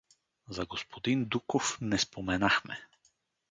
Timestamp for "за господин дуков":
0.49-1.77